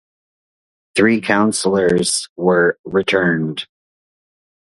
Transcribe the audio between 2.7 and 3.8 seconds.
returned.